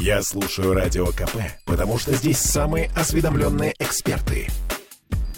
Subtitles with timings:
[0.00, 4.48] Я слушаю Радио КП, потому что здесь самые осведомленные эксперты.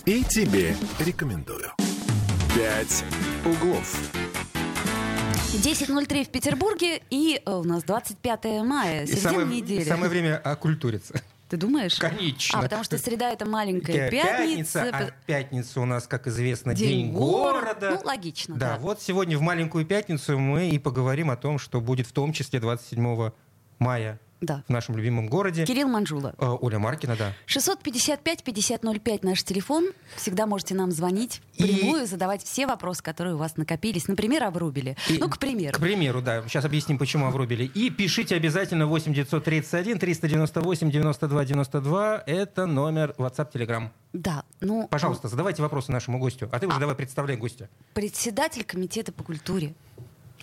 [0.05, 1.71] И тебе рекомендую.
[2.55, 3.05] «Пять
[3.45, 3.95] углов».
[5.53, 9.85] 10.03 в Петербурге, и э, у нас 25 мая, середина самое, недели.
[9.85, 11.21] самое время окультуриться.
[11.49, 11.97] Ты думаешь?
[11.99, 12.59] Конечно.
[12.59, 14.91] А, потому что среда— это маленькая Пятница, пятница.
[14.93, 17.75] а пятница у нас, как известно, День День, города.
[17.81, 17.91] города.
[18.03, 18.79] Ну, логично, Да, да.
[18.81, 22.59] вот сегодня в маленькую пятницу мы и поговорим о том, что будет в том числе
[22.61, 23.31] 27
[23.79, 24.63] мая Да.
[24.69, 25.65] в нашем любимом городе.
[25.65, 26.35] Кирилл Манжула.
[26.39, 27.33] Э, Оля Маркина, да.
[27.47, 29.91] 655-5005 наш телефон.
[30.17, 34.09] Всегда можете нам звонить прямую, задавать все вопросы, которые у вас накопились.
[34.09, 34.97] Например, об Рубеле.
[35.09, 35.77] И- Ну, к примеру.
[35.77, 36.43] К примеру, да.
[36.49, 37.65] Сейчас объясним, почему оврубили.
[37.65, 42.23] И пишите обязательно 8 931 398 92 92.
[42.27, 43.89] Это номер WhatsApp Telegram.
[44.13, 46.49] Да, ну, Пожалуйста, задавайте вопросы нашему гостю.
[46.53, 47.69] А ты уже давай представляй гостя.
[47.95, 49.75] председатель комитета по культуре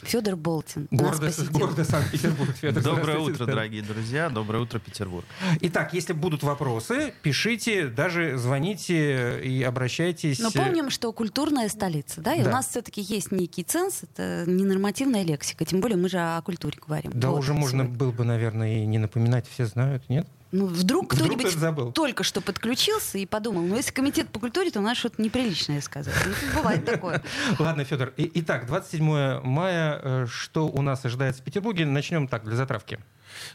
[0.05, 1.51] Федор Болтин посетил.
[1.59, 2.51] города Санкт-Петербург.
[2.55, 4.29] Федор, Доброе утро, дорогие друзья.
[4.29, 5.25] Доброе утро, Петербург.
[5.61, 10.39] Итак, если будут вопросы, пишите, даже звоните и обращайтесь.
[10.39, 12.49] Но помним, что культурная столица, да, и Да.
[12.49, 16.77] у нас все-таки есть некий ценз, это ненормативная лексика, тем более мы же о культуре
[16.85, 17.11] говорим.
[17.13, 17.97] Да Вот, уже можно сегодня.
[17.97, 20.27] было бы, наверное, и не напоминать, все знают, нет?
[20.53, 24.81] Ну, вдруг Вдруг кто-нибудь только что подключился и подумал, ну, если комитет по культуре, то
[24.81, 26.13] надо что-то неприличное сказать.
[26.27, 27.23] Ну, бывает такое.
[27.57, 28.13] Ладно, Федор.
[28.17, 31.87] Итак, 27 мая, э, что у нас ожидается в Петербурге?
[31.87, 32.99] Начнем так, для затравки.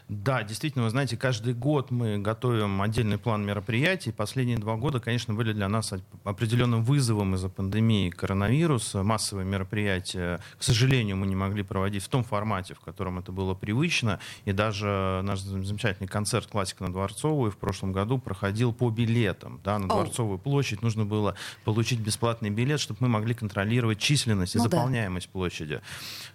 [0.07, 4.11] Да, действительно, вы знаете, каждый год мы готовим отдельный план мероприятий.
[4.11, 9.03] Последние два года, конечно, были для нас определенным вызовом из-за пандемии коронавируса.
[9.03, 13.53] Массовые мероприятия, к сожалению, мы не могли проводить в том формате, в котором это было
[13.53, 14.19] привычно.
[14.45, 19.59] И даже наш замечательный концерт «Классика на Дворцовой» в прошлом году проходил по билетам.
[19.63, 19.87] Да, на.
[19.87, 24.69] Дворцовую площадь нужно было получить бесплатный билет, чтобы мы могли контролировать численность и Ну да.
[24.69, 25.81] заполняемость площади.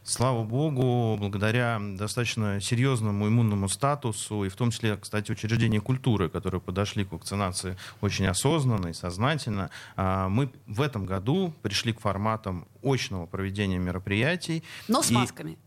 [0.03, 6.61] Слава богу, благодаря достаточно серьезному иммунному статусу, и в том числе, кстати, учреждения культуры, которые
[6.61, 12.67] подошли к вакцинации очень осознанно и сознательно, а, мы в этом году пришли к форматам
[12.83, 14.63] очного проведения мероприятий.
[14.89, 15.59] Но с И- масками.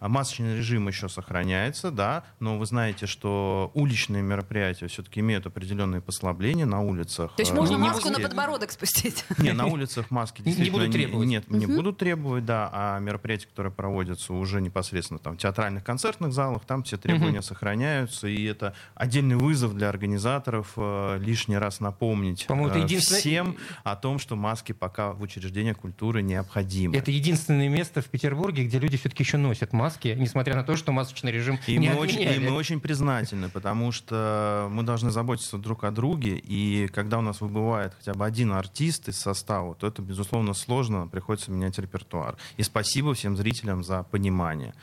[0.00, 6.00] А Масочный режим еще сохраняется, да, но вы знаете, что уличные мероприятия все-таки имеют определенные
[6.00, 7.34] послабления на улицах.
[7.36, 8.28] То есть Э, можно не маску на будет.
[8.28, 9.24] подбородок спустить.
[9.38, 11.28] не, на улицах маски Не- не действительно будут требовать.
[11.28, 12.68] Нет, не будут требовать, да.
[12.72, 18.26] А мероприятия, которые проводятся уже непосредственно там, в театральных концертных залах, там все требования сохраняются.
[18.28, 24.18] И это отдельный вызов для организаторов э, лишний раз напомнить э, единственное- всем о том,
[24.18, 26.96] что маски пока в учреждениях культуры необходимы.
[26.96, 30.90] Это единственное место в Петербурге, где люди все-таки еще носят маски, несмотря на то, что
[30.90, 35.58] масочный режим И не мы, очень, и мы очень признательны, потому что мы должны заботиться
[35.58, 39.86] друг о друге, и когда у нас выбывает хотя бы один артист из состава, то
[39.86, 42.36] это, безусловно, сложно, приходится менять репертуар.
[42.56, 44.74] И спасибо всем зрителям за понимание.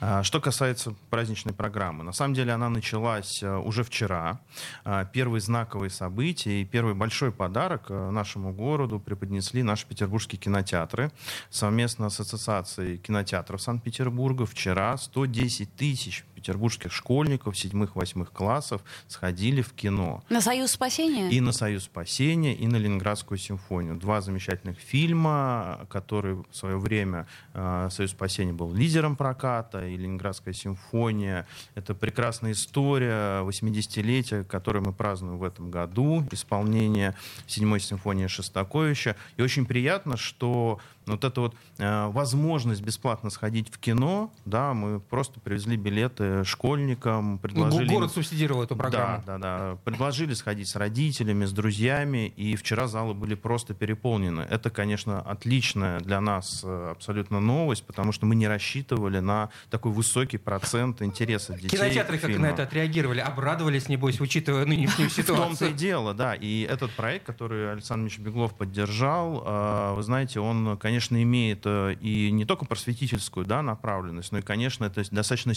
[0.00, 4.40] А, Что касается праздничной программы, на самом деле она началась э, уже вчера.
[4.84, 11.10] А, Первые знаковые события и первый большой подарок э, нашему городу преподнесли наши петербургские кинотеатры
[11.50, 14.27] совместно с Ассоциацией кинотеатров Санкт-Петербурга.
[14.46, 20.22] Вчера 110 тысяч петербургских школьников 7-8 классов сходили в кино.
[20.30, 21.28] На Союз спасения?
[21.30, 23.96] И на «Союз спасения», и на «Ленинградскую симфонию».
[23.96, 30.54] Два замечательных фильма, которые в свое время э, «Союз спасения» был лидером проката, и «Ленинградская
[30.54, 31.46] симфония».
[31.74, 37.16] Это прекрасная история 80-летия, которое мы празднуем в этом году, исполнение
[37.48, 39.16] седьмой симфонии Шостаковича.
[39.36, 40.78] И очень приятно, что
[41.08, 47.38] вот эта вот э, возможность бесплатно сходить в кино, да, мы просто привезли билеты школьникам,
[47.38, 47.88] предложили...
[47.88, 49.22] Город субсидировал эту программу.
[49.26, 49.78] да, да, да.
[49.84, 54.42] Предложили сходить с родителями, с друзьями, и вчера залы были просто переполнены.
[54.42, 59.92] Это, конечно, отличная для нас э, абсолютно новость, потому что мы не рассчитывали на такой
[59.92, 61.68] высокий процент интереса детей.
[61.76, 63.20] Кинотеатры как на это отреагировали?
[63.20, 65.74] Обрадовались, небось, учитывая нынешнюю В том-то и ситуацию.
[65.74, 66.34] дело, да.
[66.34, 71.94] И этот проект, который Александр Ильич Беглов поддержал, э, вы знаете, он, конечно, имеет э,
[72.00, 75.54] и не только просветительскую да, направленность, но и, конечно, это достаточно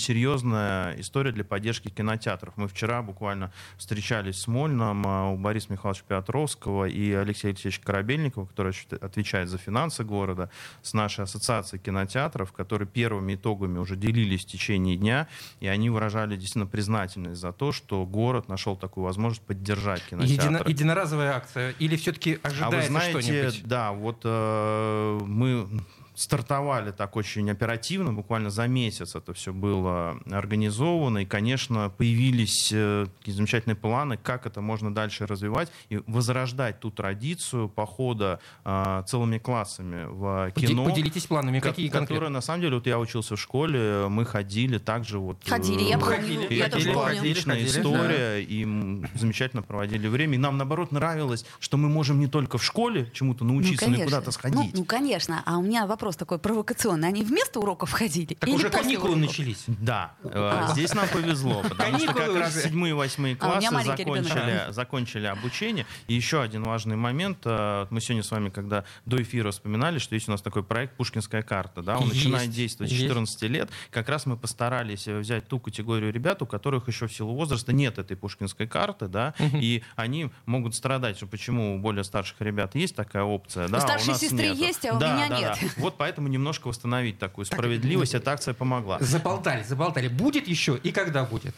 [0.62, 2.54] серьезная история для поддержки кинотеатров.
[2.58, 8.46] Мы вчера буквально встречались с Мольным э, у Бориса Михайловича Петровского и Алексея Алексеевича Корабельникова,
[8.46, 10.50] который отвечает за финансы города,
[10.82, 15.28] с нашей ассоциацией кинотеатров, которые первыми итогами уже делились в течение дня,
[15.60, 20.48] и они выражали действительно признательность за то, что город нашел такую возможность поддержать кинотеатры.
[20.48, 21.74] Едино- единоразовая акция?
[21.80, 23.64] Или все-таки А вы ожидается знаете, что-нибудь?
[23.66, 25.68] да, вот э, мы
[26.22, 33.08] стартовали так очень оперативно, буквально за месяц это все было организовано, и, конечно, появились э,
[33.20, 39.40] такие замечательные планы, как это можно дальше развивать и возрождать ту традицию похода э, целыми
[39.40, 40.86] классами в кино.
[40.86, 42.30] Поделитесь планами, какие Которые, конкретно?
[42.30, 45.38] на самом деле, вот я учился в школе, мы ходили также вот...
[45.46, 47.18] э, Ходили, я помню, Ходили, я это тоже ходили, была помню.
[47.18, 47.32] ходили.
[47.32, 50.36] отличная история, и м, замечательно проводили время.
[50.36, 53.96] И нам, наоборот, нравилось, что мы можем не только в школе чему-то научиться, но и
[53.98, 54.06] конечно.
[54.18, 54.56] куда-то сходить.
[54.58, 55.42] Ну, ну, конечно.
[55.46, 57.08] А у меня вопрос такой провокационный.
[57.08, 58.34] Они вместо уроков ходили?
[58.36, 59.28] Так или уже каникулы уроков?
[59.30, 59.64] начались.
[59.68, 60.72] Да, э, А.
[60.74, 65.86] здесь нам повезло, потому что как раз седьмые, восьмые А, классы закончили, закончили обучение.
[66.08, 67.40] И еще один важный момент.
[67.46, 70.96] э, Мы сегодня с вами, когда до эфира вспоминали, что есть у нас такой проект
[70.98, 71.82] «Пушкинская карта».
[71.82, 71.98] Да?
[71.98, 73.04] Он Есть, начинает действовать с есть.
[73.06, 73.70] 14 лет.
[73.90, 77.74] Как раз мы постарались э, взять ту категорию ребят, у которых еще в силу возраста
[77.74, 82.76] нет этой пушкинской карты, да, и они могут страдать, что почему у более старших ребят
[82.76, 84.60] есть такая опция, да, а старшей у нас сестры нету.
[84.60, 85.58] есть, а у Да, меня да, нет.
[85.62, 85.68] да.
[85.78, 88.98] Вот поэтому немножко восстановить такую справедливость, эта акция помогла.
[89.02, 90.08] Заболтали, заболтали.
[90.08, 91.54] Будет еще и когда будет?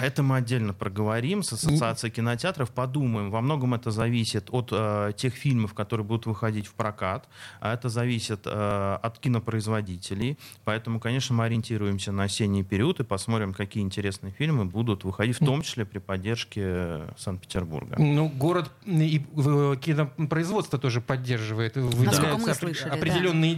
[0.00, 3.30] Это мы отдельно проговорим с Ассоциацией кинотеатров, подумаем.
[3.30, 7.28] Во многом это зависит от э, тех фильмов, которые будут выходить в прокат,
[7.60, 10.36] а это зависит э, от кинопроизводителей.
[10.64, 15.44] Поэтому, конечно, мы ориентируемся на осенний период и посмотрим, какие интересные фильмы будут выходить, в
[15.44, 17.94] том числе при поддержке э, Санкт-Петербурга.
[18.00, 21.76] Ну, город и э, кинопроизводство тоже поддерживает.
[21.76, 22.96] Выделяются мы слышали, да.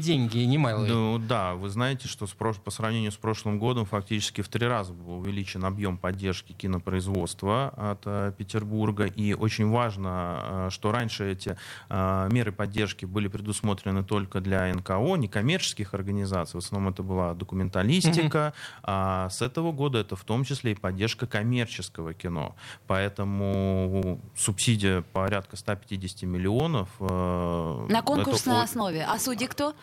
[0.08, 0.90] Деньги, немалые.
[0.92, 4.66] Ну да, вы знаете, что с прош- по сравнению с прошлым годом фактически в три
[4.66, 9.04] раза был увеличен объем поддержки кинопроизводства от э, Петербурга.
[9.04, 11.56] И очень важно, э, что раньше эти
[11.90, 16.58] э, меры поддержки были предусмотрены только для НКО, некоммерческих организаций.
[16.58, 18.54] В основном это была документалистика.
[18.82, 22.56] А с этого года это в том числе и поддержка коммерческого кино.
[22.86, 26.88] Поэтому субсидия порядка 150 миллионов.
[27.00, 29.04] э, На это конкурсной о- основе.
[29.04, 29.74] А судьи кто?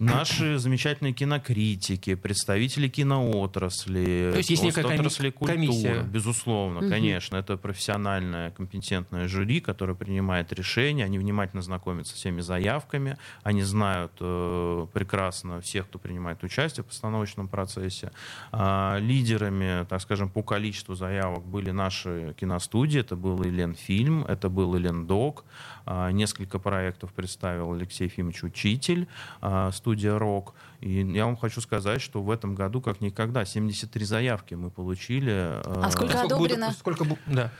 [0.00, 6.02] Наши замечательные кинокритики, представители киноотрасли, То есть есть некая отрасли культуры, комиссия.
[6.02, 13.18] безусловно, конечно, это профессиональное, компетентное жюри, которое принимает решения, они внимательно знакомятся с всеми заявками,
[13.42, 18.10] они знают э, прекрасно всех, кто принимает участие в постановочном процессе.
[18.52, 24.48] А, лидерами, так скажем, по количеству заявок были наши киностудии, это был и Ленфильм, это
[24.48, 25.44] был и Лендок,
[26.10, 29.08] несколько проектов представил Алексей Ефимович Учитель,
[29.40, 30.54] а, студия «Рок».
[30.80, 35.30] И я вам хочу сказать, что в этом году, как никогда, 73 заявки мы получили.
[35.32, 36.72] А сколько будет- одобрено?
[36.72, 37.50] сколько да.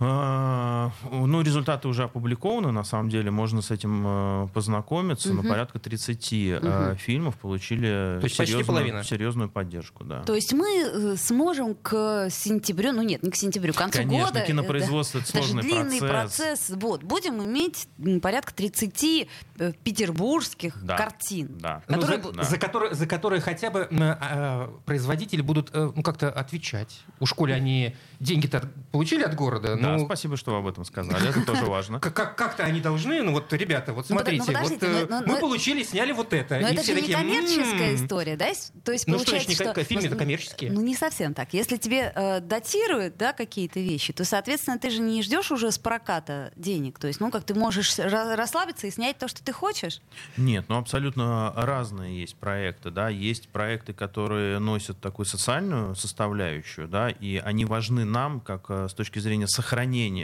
[0.00, 5.78] А, Ну, результаты уже опубликованы, на самом деле, можно с этим э, познакомиться, но порядка
[5.78, 9.04] 30 э, фильмов получили То есть почти серьезную, половина.
[9.04, 10.04] серьезную поддержку.
[10.04, 10.22] Да.
[10.22, 14.26] То есть мы э, сможем к сентябрю, ну нет, не к сентябрю, к концу Конечно,
[14.28, 14.40] года.
[14.42, 16.70] кинопроизводство э, это да, сложный же длинный процесс.
[16.70, 17.88] Вот, будем иметь
[18.22, 19.28] порядка 30
[19.58, 20.96] э, петербургских Да.
[20.96, 21.56] картин.
[21.58, 21.82] Да.
[21.88, 22.42] Ну, Которые за, бу- да.
[22.44, 27.00] за которые, за которые хотя бы а, производители будут э, ну, как-то отвечать.
[27.18, 29.76] У школе они деньги-то получили от города.
[29.80, 32.00] Да, ну, спасибо, что вы об этом сказали, это тоже важно.
[32.00, 35.38] как- как- как-то они должны, ну вот, ребята, вот Ну, смотрите, ну, вот, э, мы
[35.38, 36.58] получили, сняли вот это.
[36.58, 38.04] Но это же не коммерческая «М-м».
[38.04, 38.46] история, да?
[38.84, 39.74] То есть Ну, получается, что...
[39.76, 40.72] не фильмы-то ну, коммерческие.
[40.72, 41.52] Ну, не совсем так.
[41.52, 45.78] Если тебе э, датируют, да, какие-то вещи, то, соответственно, ты же не ждешь уже с
[45.78, 46.98] проката денег.
[46.98, 50.00] То есть, ну, как ты можешь ра- расслабиться и снять то, что ты хочешь.
[50.36, 57.08] Нет, ну абсолютно разные есть проекты, да, есть проекты, которые носят такую социальную составляющую, да,
[57.10, 59.77] и они важны нам, как э, с точки зрения сохранения,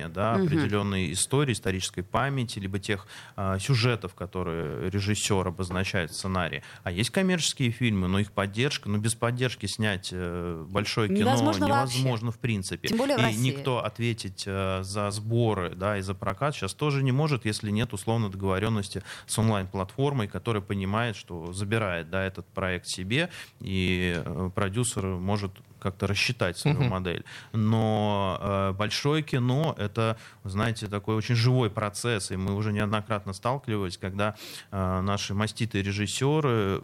[0.09, 3.07] да, определенной истории, исторической памяти, либо тех
[3.37, 6.63] э, сюжетов, которые режиссер обозначает в сценарии.
[6.83, 11.69] А есть коммерческие фильмы, но их поддержка, ну без поддержки снять э, большое кино Невозможно
[11.69, 11.99] вообще.
[11.99, 12.89] невозможно в принципе.
[12.89, 13.51] Тем более в и России.
[13.51, 17.93] никто ответить э, за сборы, да, и за прокат сейчас тоже не может, если нет
[17.93, 23.31] условно договоренности с онлайн-платформой, которая понимает, что забирает, да, этот проект себе,
[23.61, 25.53] и э, продюсер может
[25.85, 26.89] как-то рассчитать свою Мгм.
[26.89, 27.25] модель.
[27.53, 33.99] Но э, большое кино— это, знаете, такой очень живой процесс, и мы уже неоднократно сталкивались,
[33.99, 34.35] когда
[34.73, 36.83] э, наши маститые режиссеры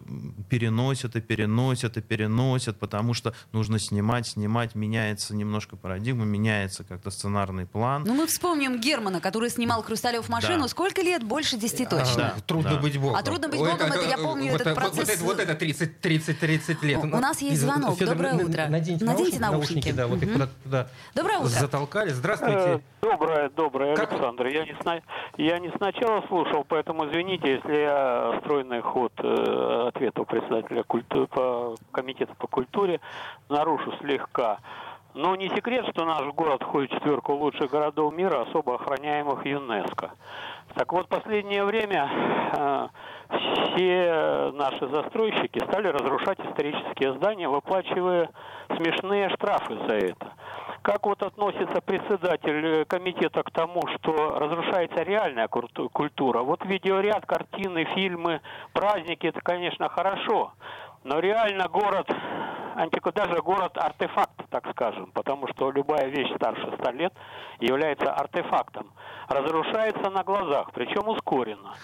[0.50, 7.10] переносят и переносят и переносят, потому что нужно снимать, снимать, меняется немножко парадигма, меняется как-то
[7.10, 8.04] сценарный план.
[8.06, 10.62] Ну, мы вспомним Германа, который снимал «Хрусталев машину».
[10.62, 10.68] Да.
[10.68, 11.24] Сколько лет?
[11.24, 12.16] Больше 10 А, точно.
[12.16, 12.34] Да.
[12.46, 12.80] Трудно да.
[12.80, 13.16] быть богом.
[13.16, 15.14] А «Трудно быть Ой, богом» это я помню вот, этот вот- вот процесс.
[15.16, 16.98] это- Вот это 30, 30, 30 лет.
[16.98, 17.98] У- у нас есть звонок.
[17.98, 18.66] Федор, Доброе утро.
[18.92, 19.92] Наденьте, Наденьте наушники, наушники.
[19.96, 21.48] да, вот их куда-то туда Доброе утро.
[21.48, 22.10] затолкали.
[22.10, 22.80] Э, Здравствуйте.
[23.02, 24.46] Доброе, доброе, Как- Александр.
[24.46, 25.00] Я не, сна-
[25.36, 31.74] я не сначала слушал, поэтому извините, если я стройный ход э, ответа председателя культу- по
[31.92, 33.00] комитета по культуре
[33.48, 34.58] нарушу слегка.
[35.14, 40.12] Но не секрет, что наш город входит в четверку лучших городов мира, особо охраняемых ЮНЕСКо.
[40.76, 42.08] Так вот, в последнее время
[42.56, 42.88] э,
[43.74, 48.30] все наши застройщики стали разрушать исторические здания, выплачивая
[48.76, 50.32] смешные штрафы за это.
[50.82, 56.40] Как вот относится председатель комитета к тому, что разрушается реальная культура?
[56.42, 58.40] Вот видеоряд, картины, фильмы,
[58.72, 60.52] праздники, это, конечно, хорошо.
[61.04, 62.10] Но реально город,
[62.76, 67.12] антику, даже город артефакт, так скажем, потому что любая вещь старше 100 лет
[67.58, 68.90] является артефактом,
[69.28, 71.74] разрушается на глазах, причем ускоренно.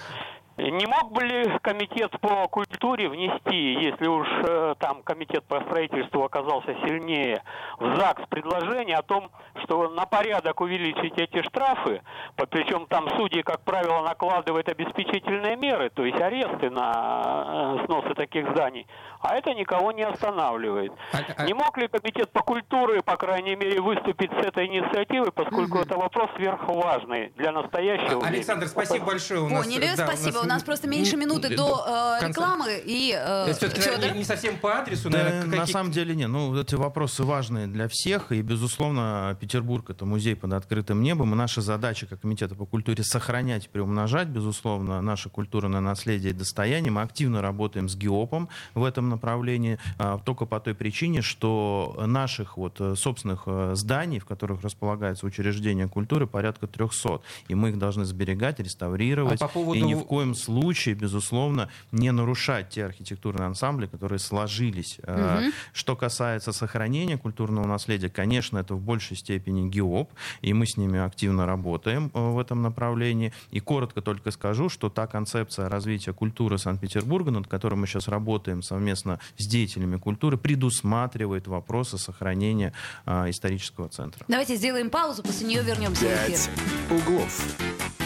[0.58, 6.24] Не мог бы ли комитет по культуре внести, если уж э, там комитет по строительству
[6.24, 7.42] оказался сильнее,
[7.78, 9.30] в ЗАГС предложение о том,
[9.64, 12.00] что на порядок увеличить эти штрафы,
[12.36, 18.50] причем там судьи, как правило, накладывают обеспечительные меры, то есть аресты на э, сносы таких
[18.52, 18.86] зданий,
[19.20, 20.92] а это никого не останавливает.
[21.12, 21.44] А, а...
[21.44, 25.84] Не мог ли комитет по культуре, по крайней мере, выступить с этой инициативой, поскольку угу.
[25.84, 29.40] это вопрос сверхважный для настоящего а, Александр, спасибо большое.
[29.40, 30.38] У нас, Поняли, да, спасибо.
[30.38, 33.80] У нас у нас просто меньше минуты до э, рекламы и э, Все-таки
[34.12, 35.58] не, не совсем по адресу, да, наверное.
[35.58, 36.28] На самом деле нет.
[36.28, 38.32] Ну, эти вопросы важные для всех.
[38.32, 41.32] И, безусловно, Петербург— это музей под открытым небом.
[41.32, 46.90] И наша задача как Комитета по культуре— сохранять, приумножать, безусловно, наше культурное наследие и достояние.
[46.90, 49.78] Мы активно работаем с ГИОПом в этом направлении.
[49.98, 55.26] А, только по той причине, что наших вот э, собственных э, зданий, в которых располагается
[55.26, 57.20] учреждение культуры, порядка 300.
[57.48, 59.40] И мы их должны сберегать, реставрировать.
[59.40, 59.78] А по поводу...
[59.78, 64.98] И ни в коем случае, безусловно, не нарушать те архитектурные ансамбли, которые сложились.
[65.02, 65.52] Угу.
[65.72, 70.10] Что касается сохранения культурного наследия, конечно, это в большей степени ГИОП,
[70.42, 73.32] и мы с ними активно работаем э, в этом направлении.
[73.50, 78.62] И коротко только скажу, что та концепция развития культуры Санкт-Петербурга, над которой мы сейчас работаем
[78.62, 82.72] совместно с деятелями культуры, предусматривает вопросы сохранения
[83.04, 84.24] а, исторического центра.
[84.28, 86.38] Давайте сделаем паузу, после нее вернемся в эфир.
[86.90, 88.05] углов.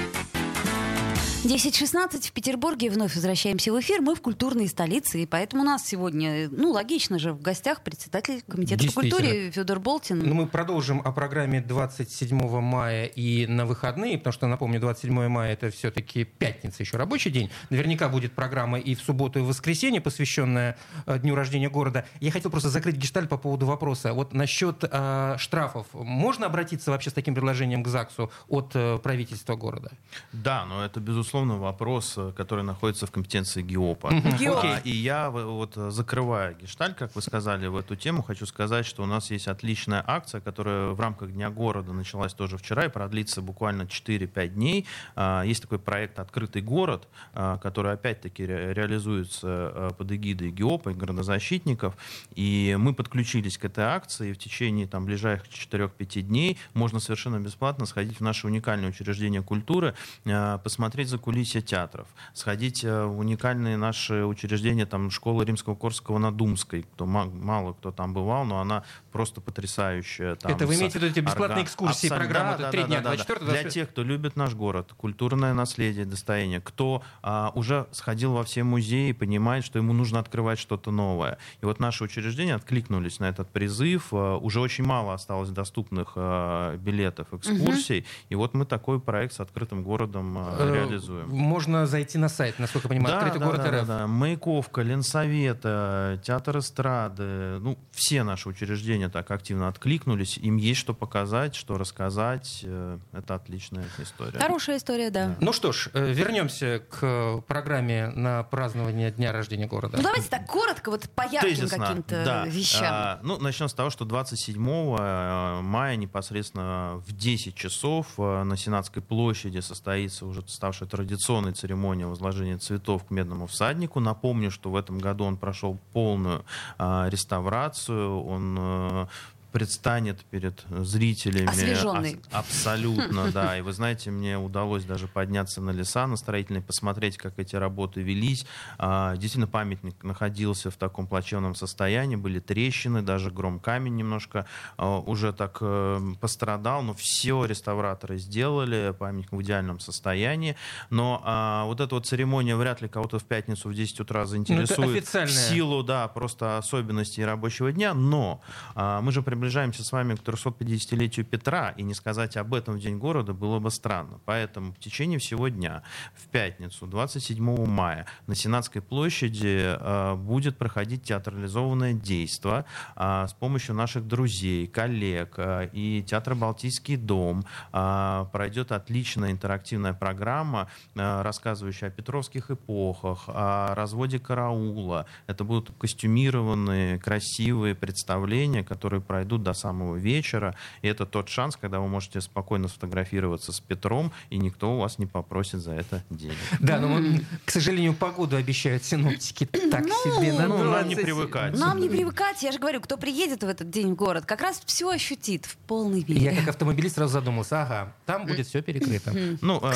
[1.43, 2.91] 10.16 в Петербурге.
[2.91, 4.01] Вновь возвращаемся в эфир.
[4.01, 8.43] Мы в культурной столице, и поэтому у нас сегодня, ну, логично же, в гостях председатель
[8.47, 10.19] Комитета по культуре Федор Болтин.
[10.19, 15.53] Ну, мы продолжим о программе 27 мая и на выходные, потому что, напомню, 27 мая
[15.53, 17.49] это все-таки пятница, еще рабочий день.
[17.71, 22.05] Наверняка будет программа и в субботу, и в воскресенье, посвященная э, дню рождения города.
[22.19, 24.13] Я хотел просто закрыть гешталь по поводу вопроса.
[24.13, 25.87] Вот насчет э, штрафов.
[25.93, 29.91] Можно обратиться вообще с таким предложением к ЗАГСу от э, правительства города?
[30.33, 34.09] Да, но это, безусловно, безусловно, вопрос, э, который находится в компетенции ГИОПа.
[34.09, 38.85] А, и я вот э, закрывая гешталь, как вы сказали, в эту тему, хочу сказать,
[38.85, 42.89] что у нас есть отличная акция, которая в рамках Дня города началась тоже вчера и
[42.89, 44.85] продлится буквально 4-5 дней.
[45.15, 50.93] А, есть такой проект «Открытый город», а, который опять-таки реализуется э, под эгидой ГИОПа и
[50.93, 51.95] городозащитников.
[52.35, 57.39] И мы подключились к этой акции, и в течение там, ближайших 4-5 дней можно совершенно
[57.39, 63.77] бесплатно сходить в наше уникальное учреждение культуры, посмотреть за кулисье театров, сходить э, в уникальные
[63.77, 68.83] наши учреждения, там, школа Римского Корского на Думской, кто, мало кто там бывал, но она
[69.11, 70.35] просто потрясающая.
[70.35, 73.01] Там, Это вы имеете в виду эти бесплатные экскурсии, Абсолютно, программа да, 3 да, дня,
[73.01, 73.51] да, 24 да.
[73.51, 78.63] Для тех, кто любит наш город, культурное наследие, достояние, кто а, уже сходил во все
[78.63, 81.37] музеи и понимает, что ему нужно открывать что-то новое.
[81.61, 84.07] И вот наши учреждения откликнулись на этот призыв.
[84.11, 87.99] А, уже очень мало осталось доступных а, билетов, экскурсий.
[87.99, 88.07] Угу.
[88.29, 91.29] И вот мы такой проект с открытым городом а, реализуем организуем.
[91.29, 93.87] Можно зайти на сайт, насколько я понимаю, да, открытый да, город да, РФ.
[93.87, 94.07] Да, да.
[94.07, 100.37] Маяковка, Ленсовета, Театр эстрады, ну, все наши учреждения так активно откликнулись.
[100.37, 102.61] Им есть что показать, что рассказать.
[102.63, 104.39] Э, это отличная история.
[104.39, 105.27] Хорошая история, да.
[105.27, 105.35] да.
[105.39, 109.97] Ну что ж, э, вернемся к программе на празднование Дня рождения города.
[109.97, 112.45] Ну давайте так коротко, вот по ярким каким-то да.
[112.45, 112.85] вещам.
[112.91, 119.01] А, ну, начнем с того, что 27 э, мая непосредственно в 10 часов на Сенатской
[119.01, 123.99] площади состоится уже ставшая традиционной церемония возложения цветов к медному всаднику.
[123.99, 126.45] Напомню, что в этом году он прошел полную
[126.77, 128.23] а, реставрацию.
[128.23, 129.07] Он а,
[129.51, 131.47] предстанет перед зрителями.
[131.47, 132.19] Освеженный.
[132.31, 133.57] абсолютно, да.
[133.57, 138.01] И вы знаете, мне удалось даже подняться на леса, на строительные, посмотреть, как эти работы
[138.01, 138.45] велись.
[138.77, 144.45] А, действительно, памятник находился в таком плачевном состоянии, были трещины, даже гром камень немножко
[144.77, 150.55] а, уже так э, пострадал, но все реставраторы сделали, памятник в идеальном состоянии.
[150.89, 155.07] Но а, вот эта вот церемония вряд ли кого-то в пятницу в 10 утра заинтересует.
[155.13, 157.93] Ну, в силу, да, просто особенностей рабочего дня.
[157.93, 158.41] Но
[158.75, 162.97] мы же приближаемся с вами к 350-летию Петра, и не сказать об этом в День
[162.97, 164.19] города было бы странно.
[164.25, 165.83] Поэтому в течение всего дня,
[166.15, 173.75] в пятницу, 27 мая, на Сенатской площади э, будет проходить театрализованное действие э, с помощью
[173.75, 177.43] наших друзей, коллег э, и Театра «Балтийский дом».
[177.71, 185.05] Пройдет отличная интерактивная программа, рассказывающая о петровских эпохах, о разводе караула.
[185.27, 190.55] Это будут костюмированные, красивые представления, которые пройдут до самого вечера.
[190.81, 194.99] И это тот шанс, когда вы можете спокойно сфотографироваться с Петром, и никто у вас
[194.99, 196.35] не попросит за это денег.
[196.59, 196.99] Да, но,
[197.45, 200.33] к сожалению, погоду обещают синоптики так Ну, себе.
[200.33, 201.03] Ну, нам не 20.
[201.03, 201.57] привыкать.
[201.57, 204.61] Нам не привыкать, я же говорю, кто приедет в этот день в город, как раз
[204.65, 206.37] все ощутит в полной Я мере.
[206.37, 209.11] как автомобилист сразу задумался, ага, там будет все перекрыто.
[209.41, 209.73] Ну, э,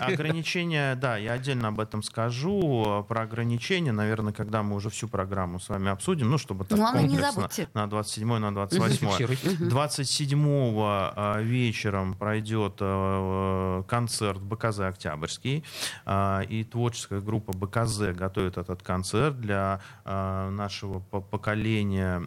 [0.00, 3.04] ограничения, да, я отдельно об этом скажу.
[3.08, 7.02] Про ограничения, наверное, когда мы уже всю программу с вами обсудим, ну, чтобы так Главное,
[7.02, 7.68] не комплексно забудьте.
[7.74, 9.64] на 27 на 28 Зафиксируйте.
[9.64, 15.64] 27 вечером пройдет э, концерт БКЗ «Октябрьский».
[16.06, 22.22] э, И творческая группа БКЗ готовит этот концерт для нашего по- поколения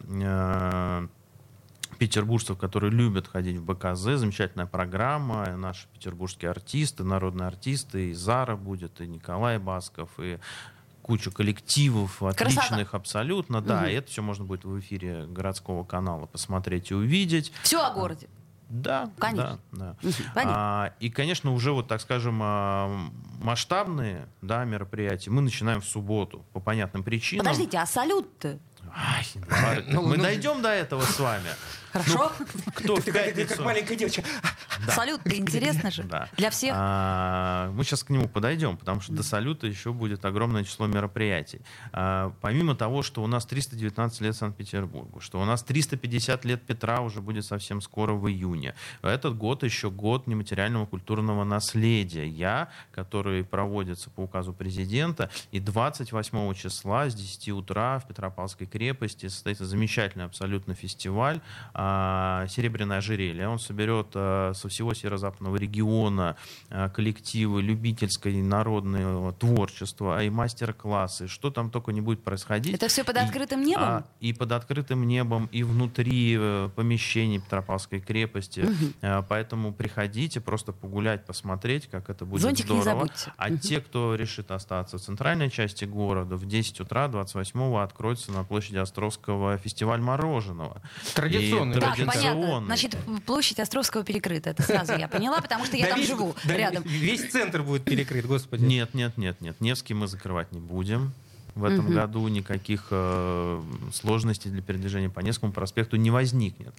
[1.98, 4.18] петербуржцев, которые любят ходить в БКЗ.
[4.18, 5.56] Замечательная программа.
[5.56, 8.10] Наши петербургские артисты, народные артисты.
[8.10, 10.38] И Зара будет, и Николай Басков, и
[11.02, 13.60] кучу коллективов отличных абсолютно.
[13.60, 17.52] Да, и это все можно будет в эфире городского канала посмотреть и увидеть.
[17.62, 18.28] Все о городе.
[18.70, 19.58] Да, Конечно.
[19.72, 20.12] да, да.
[20.32, 20.54] Понятно.
[20.56, 26.44] А, и, конечно, уже вот, так скажем, а, масштабные да, мероприятия мы начинаем в субботу
[26.52, 27.44] по понятным причинам.
[27.44, 28.60] Подождите, а салют-то?
[28.94, 31.48] Ай, Лара, Ну, мы ну, дойдем до этого с вами.
[31.92, 32.32] Хорошо?
[32.74, 33.56] Кто в Ты как, ты пятницу?
[33.56, 34.22] как маленькая девочка.
[34.86, 34.94] Да.
[34.94, 36.04] Салют-то интересно же.
[36.04, 36.28] Да.
[36.38, 36.72] Для всех.
[36.74, 41.60] А, мы сейчас к нему подойдем, потому что до салюта еще будет огромное число мероприятий.
[41.92, 47.00] А, помимо того, что у нас 319 лет Санкт-Петербургу, что у нас 350 лет Петра
[47.00, 48.74] уже будет совсем скоро в июне.
[49.02, 52.26] Этот год еще год нематериального культурного наследия.
[52.26, 59.28] Я, который проводится по указу президента, и 28 числа с 10 утра в Петропавловской крепости
[59.28, 61.42] состоится замечательный абсолютно фестиваль
[61.74, 61.79] а,
[62.48, 63.48] «Серебряное ожерелье».
[63.48, 66.36] Он соберет а, со всего северо-западного региона
[66.68, 72.74] а, коллективы любительской народного творчества, а и мастер-классы, что там только не будет происходить.
[72.74, 73.84] Это все под И- открытым небом?
[73.84, 78.68] а, и под открытым небом, и внутри э, помещений Петропавловской крепости.
[79.00, 83.00] Э, Поэтому приходите просто погулять, посмотреть, как это будет Зонтик не здорово.
[83.06, 83.32] забудьте.
[83.36, 88.44] А те, кто решит остаться в центральной части города, в 10 утра 28-го откроется на
[88.44, 90.82] площади Островского фестиваль мороженого.
[91.72, 92.12] Традиционный.
[92.12, 92.64] Так, понятно.
[92.66, 94.50] Значит, площадь Островского перекрыта.
[94.50, 96.82] Это сразу я поняла, потому что я Да там весь- живу да рядом.
[96.84, 98.64] Весь центр будет перекрыт, господи.
[98.64, 99.60] Нет, нет, нет, нет.
[99.60, 101.12] Невский мы закрывать не будем.
[101.54, 101.94] В этом Мгм.
[101.94, 106.72] году никаких э, сложностей для передвижения по Невскому проспекту не возникнет.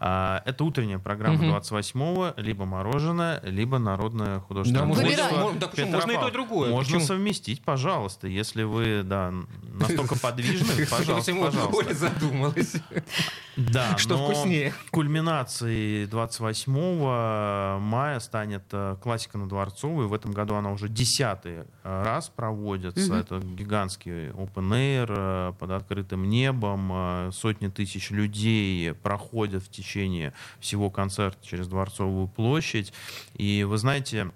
[0.00, 1.50] А, это утренняя программа Мгм.
[1.56, 5.92] 28-го, либо мороженое, либо народное художественное Да, творчество можно- да почему?
[5.92, 6.70] Можно и то, и другое.
[6.70, 7.06] Можно Почему?
[7.06, 9.32] совместить, пожалуйста, если вы да,
[9.72, 11.94] настолько подвижны, пожалуйста, Оля пожалуйста.
[11.94, 12.74] задумалась.
[13.56, 14.72] Да, Что но вкуснее?
[14.90, 20.06] Кульминацией 28 мая станет э, классика на Дворцовой.
[20.06, 23.00] В этом году она уже десятый э, раз проводится.
[23.12, 23.20] Мгм.
[23.20, 26.90] Это гигантский open air э, под открытым небом.
[26.92, 32.92] Э, Сотни тысяч людей проходят в течение всего концерта через Дворцовую площадь.
[33.34, 34.30] И вы знаете,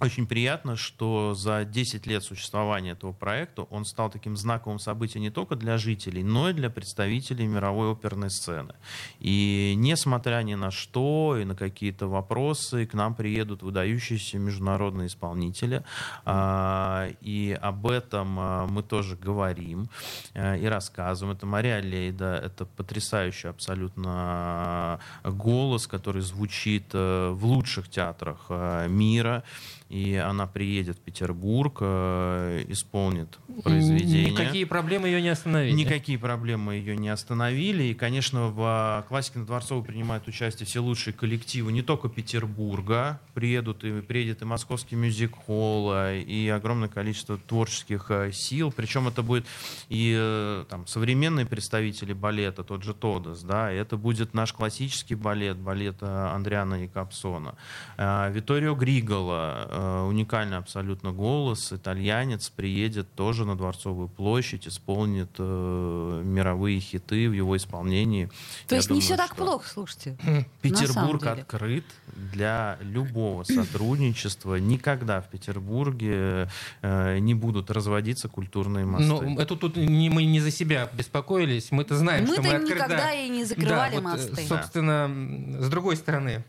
[0.00, 5.30] очень приятно, что за 10 лет существования этого проекта он стал таким знаковым событием не
[5.30, 8.74] только для жителей, но и для представителей мировой оперной сцены.
[9.20, 15.82] И несмотря ни на что и на какие-то вопросы, к нам приедут выдающиеся международные исполнители.
[16.26, 19.88] А, И об этом а, мы тоже говорим
[20.34, 21.36] э, и рассказываем.
[21.36, 28.50] Это Мария Лейда, это потрясающий абсолютно голос, который звучит в лучших театрах
[28.88, 29.42] мира.
[29.88, 34.32] И она приедет в Петербург, э, исполнит произведение.
[34.32, 35.74] Никакие проблемы ее не остановили.
[35.74, 37.84] Никакие проблемы ее не остановили.
[37.84, 43.20] И, конечно, в а, классике на Дворцовой принимают участие все лучшие коллективы не только Петербурга.
[43.34, 48.72] Приедут и приедет и Московский мюзик-холл, и огромное количество творческих а, сил.
[48.74, 49.46] Причем это будет
[49.88, 55.14] и э, там, современные представители балета, тот же Тодос, да, и это будет наш классический
[55.14, 57.54] балет, балет а, Андриана и Капсона.
[57.96, 66.80] Виторио Григола, э, уникальный абсолютно голос, итальянец, приедет тоже на Дворцовую площадь, исполнит э, мировые
[66.80, 68.26] хиты в его исполнении.
[68.68, 70.16] То Я есть не думаю, все так что плохо, слушайте.
[70.62, 71.84] Петербург открыт
[72.14, 74.56] для любого сотрудничества.
[74.56, 76.48] Никогда в Петербурге
[76.82, 79.06] э, не будут разводиться культурные мосты.
[79.06, 82.74] Ну, это тут не, мы не за себя беспокоились, мы-то знаем, что Мы-то мы открыты.
[82.74, 83.12] никогда да.
[83.14, 84.46] и не закрывали Да, вот, э, мосты.
[84.46, 86.44] собственно, м, с другой стороны.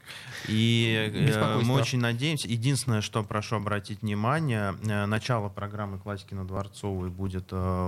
[0.47, 2.47] И э, мы очень надеемся.
[2.47, 7.87] Единственное, что прошу обратить внимание, э, начало программы «Классики на Дворцовой» будет э,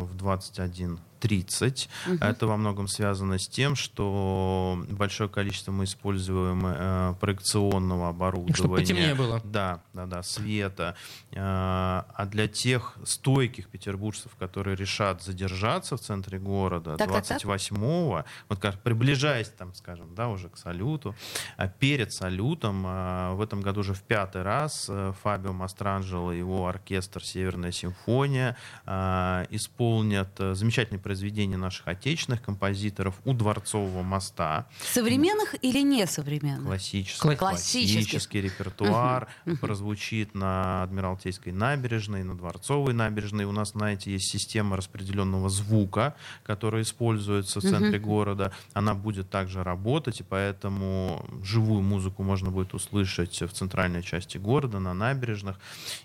[1.19, 1.89] в 21.30.
[2.21, 8.55] Это во многом связано с тем, что большое количество мы используем э, проекционного оборудования.
[8.55, 9.41] Чтобы потемнее было.
[9.43, 10.95] Да, да, да, света.
[11.32, 17.41] Э, А для тех стойких петербуржцев, которые решат задержаться в центре города Так, так, так.
[17.41, 21.15] 28-го, вот как приближаясь, там, скажем, да, уже к салюту,
[21.58, 26.38] а перед салютом а, в этом году уже в пятый раз э, Фабио Мастранджело и
[26.38, 34.67] его оркестр «Северная симфония» а, исполнят э, замечательные произведения наших отечественных композиторов у Дворцового моста.
[34.93, 36.67] Современных или несовременных?
[36.67, 37.95] Классический, Кла- Классических.
[37.95, 39.28] классический репертуар
[39.60, 43.45] прозвучит на Адмиралтейской набережной, на Дворцовой набережной.
[43.45, 48.52] У нас, знаете, есть система распределенного звука, которая используется в центре города.
[48.74, 54.78] Она будет также работать, и поэтому живую музыку можно будет услышать в центральной части города,
[54.78, 55.58] на набережных.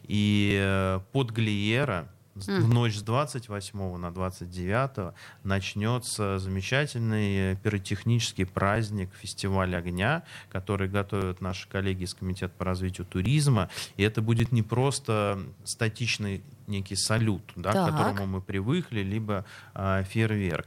[0.04, 9.10] И э, под Глиера в ночь с 28 на 29 начнется замечательный э, пиротехнический праздник
[9.14, 13.68] фестиваль огня, который готовят наши коллеги из Комитета по развитию туризма.
[13.96, 19.44] И это будет не просто статичный некий салют, да, к которому мы привыкли, либо
[19.74, 20.66] а, фейерверк.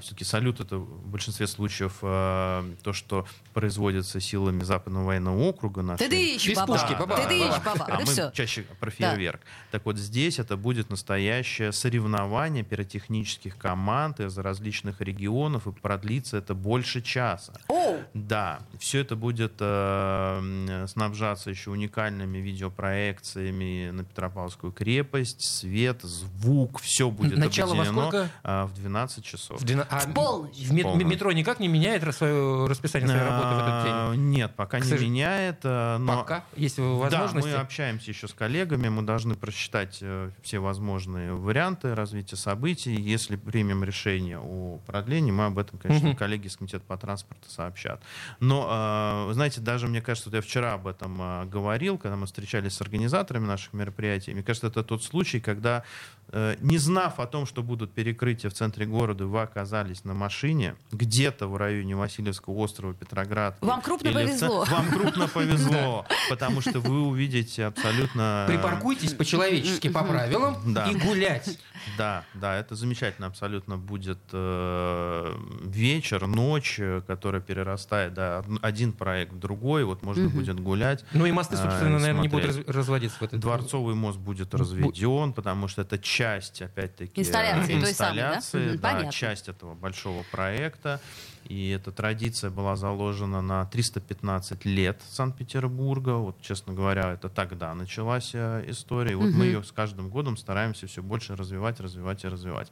[0.00, 5.82] все-таки салют это в большинстве случаев а, то, что производится силами Западного военного округа.
[5.82, 6.78] нашей Тыдыщ, Без баба.
[6.98, 7.84] баба, Тыдыщ, баба.
[7.86, 9.40] а Да мы чаще про фейерверк.
[9.70, 16.54] Так вот здесь это будет настоящее соревнование пиротехнических команд из различных регионов, и продлится это
[16.54, 17.54] больше часа.
[17.68, 26.78] Оу, Да, все это будет э, снабжаться еще уникальными видеопроекциями на Петропавловскую крепость, свет, звук,
[26.82, 28.28] все будет Начало во объединено сколько?
[28.42, 29.60] а, в 12 часов.
[29.62, 30.56] В, двена- а В полночь.
[30.58, 31.06] в мет- полночь.
[31.06, 33.92] метро никак не меняет свое расписание своей работы в этот день?
[33.94, 35.60] А, Нет, пока К не сож- меняет.
[35.64, 37.48] э, Но Пока есть возможности.
[37.50, 40.58] Да, мы общаемся еще с коллегами, мы должны просчитать э, все
[40.98, 42.94] возможные варианты развития событий.
[42.94, 48.02] Если примем решение о продлении, мы об этом, конечно, коллеги из Комитета по транспорту сообщат.
[48.40, 52.16] Но, э, вы знаете, даже мне кажется, вот я вчера об этом э, говорил, когда
[52.16, 54.32] мы встречались с организаторами наших мероприятий.
[54.32, 55.84] Мне кажется, это тот случай, когда,
[56.32, 60.74] э, не знав о том, что будут перекрытия в центре города, вы оказались на машине
[60.90, 63.56] где-то в районе Васильевского острова, Петроград.
[63.60, 64.64] Вам крупно в ц- повезло.
[64.64, 68.44] Вам крупно повезло, потому что вы увидите абсолютно...
[68.48, 70.56] Припаркуйтесь по-человечески, по правилам,
[70.92, 70.98] Да.
[70.98, 71.58] и гулять.
[71.96, 78.92] Да, да, это замечательно абсолютно будет э, вечер, ночь, э, которая перерастает, да, од- один
[78.92, 81.04] проект в другой, вот можно будет гулять.
[81.12, 84.54] Ну и мосты, а, собственно, наверное, не будут раз- разводиться в этот Дворцовый мост будет
[84.54, 88.36] разведен, потому что это часть, опять-таки, Инсталляции э, той самой, да?
[88.36, 89.12] инсталляции, да, понятно.
[89.12, 91.00] часть этого большого проекта.
[91.48, 96.16] И эта традиция была заложена на 315 лет Санкт-Петербурга.
[96.16, 99.12] Вот, честно говоря, это тогда началась э, история.
[99.12, 102.70] И вот мы ее с каждым годом стараемся все больше развивать, развивать и развивать.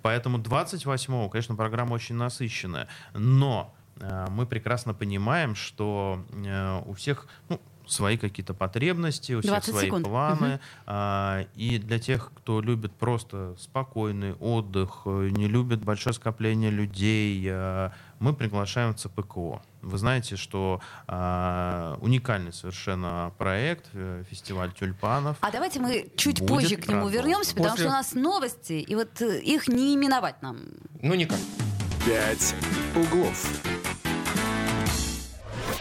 [0.00, 2.88] Поэтому 28-го, конечно, программа очень насыщенная.
[3.12, 9.50] Но э, мы прекрасно понимаем, что э, у всех ну, свои какие-то потребности, у всех
[9.52, 10.06] 20 свои секунд.
[10.06, 10.60] планы.
[10.86, 17.44] А, И для тех, кто любит просто спокойный отдых, э, не любит большое скопление людей,
[17.48, 19.62] э, мы приглашаем в ЦПКО.
[19.82, 25.36] Вы знаете, что а, уникальный совершенно проект, э, фестиваль тюльпанов.
[25.40, 27.18] А давайте мы чуть Будет позже к нему продолжен.
[27.20, 30.58] вернемся, потому После- что у нас новости, и вот их не именовать нам.
[31.02, 31.38] Ну никак.
[32.04, 32.54] «Пять
[32.94, 33.75] углов».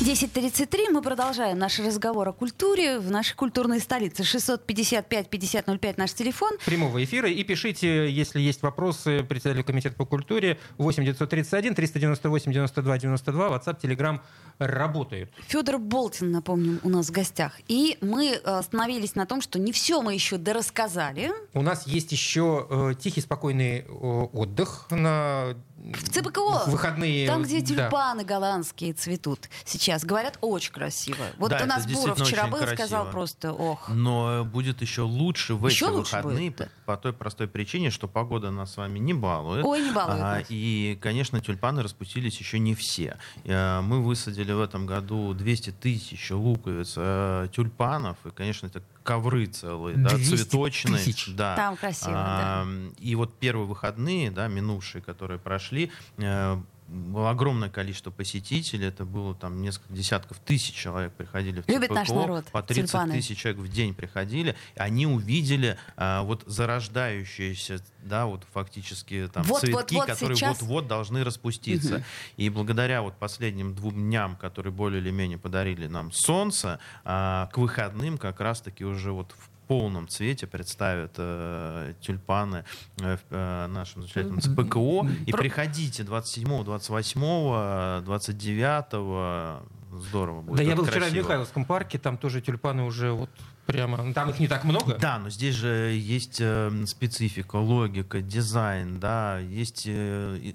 [0.00, 0.92] 10.33.
[0.92, 4.22] Мы продолжаем наш разговор о культуре в нашей культурной столице.
[4.22, 6.52] 655-5005 наш телефон.
[6.64, 7.28] прямого эфира.
[7.28, 13.48] И пишите, если есть вопросы председателю комитета по культуре 8 931 398 92 92.
[13.48, 14.20] WhatsApp, Telegram
[14.60, 15.32] работают.
[15.48, 17.58] Федор Болтин, напомним, у нас в гостях.
[17.66, 21.32] И мы остановились на том, что не все мы еще дорассказали.
[21.54, 26.64] У нас есть еще э, тихий, спокойный э, отдых на В ЦБКО.
[26.66, 27.26] выходные.
[27.26, 27.66] Там, где да.
[27.66, 30.04] тюльпаны голландские цветут сейчас.
[30.04, 31.24] Говорят, очень красиво.
[31.38, 33.10] Вот Да, у нас Буров вчера был и сказал красиво.
[33.12, 33.88] просто, ох.
[33.88, 36.68] Но будет еще лучше в Еще эти лучше выходные будет, да.
[36.84, 39.64] по, по той простой причине, что погода нас с вами не балует.
[39.64, 43.16] Ой, не балует А, и, конечно, тюльпаны распустились еще не все.
[43.44, 49.46] Э, Мы высадили в этом году 200 тысяч луковиц э, тюльпанов, и, конечно, это ковры
[49.46, 51.02] целые, да, 200 цветочные.
[51.02, 51.34] тысяч.
[51.34, 51.56] Да.
[51.56, 52.66] Там красиво, А,
[52.98, 59.34] И вот первые выходные, да, минувшие, которые прошли, э, было огромное количество посетителей, это было
[59.34, 63.12] там несколько десятков тысяч человек приходили в Любит ЦПКО, наш народ по 30 тюльпаны.
[63.12, 69.60] тысяч человек в день приходили, они увидели а, вот зарождающиеся, да, вот фактически там Вот,
[69.60, 70.60] цветки, вот, вот которые сейчас.
[70.60, 72.04] вот-вот должны распуститься.
[72.36, 77.58] И благодаря вот последним двум дням, которые более или менее подарили нам солнце, а, к
[77.58, 82.64] выходным как раз-таки уже вот в полном цвете представят э, тюльпаны
[83.00, 85.06] э, в э, нашем замечательном ЦПКО.
[85.26, 89.68] И Про- приходите 27, 28, 29.
[89.90, 90.56] Здорово будет.
[90.58, 91.22] Да, я был вчера в красиво.
[91.22, 93.30] Михайловском парке, там тоже тюльпаны уже вот
[93.66, 94.12] прямо...
[94.12, 94.96] Там их не так много.
[94.96, 100.52] Да, но здесь же есть э, специфика, логика, дизайн, да, есть э,